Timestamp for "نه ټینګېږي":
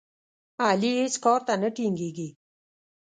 1.61-2.29